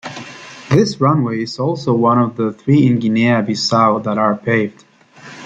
[0.71, 4.83] This runway is also one of the three in Guinea-Bissau that are paved.